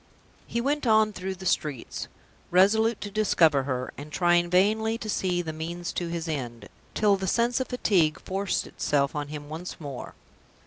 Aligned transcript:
He 0.47 0.59
went 0.61 0.87
on 0.87 1.13
through 1.13 1.35
the 1.35 1.45
streets, 1.45 2.07
resolute 2.49 2.99
to 3.01 3.11
discover 3.11 3.65
her, 3.65 3.91
and 3.99 4.11
trying 4.11 4.49
vainly 4.49 4.97
to 4.97 5.07
see 5.07 5.43
the 5.43 5.53
means 5.53 5.93
to 5.93 6.07
his 6.07 6.27
end, 6.27 6.69
till 6.95 7.17
the 7.17 7.27
sense 7.27 7.59
of 7.59 7.67
fatigue 7.67 8.19
forced 8.19 8.65
itself 8.65 9.15
on 9.15 9.27
him 9.27 9.47
once 9.47 9.79
more. 9.79 10.15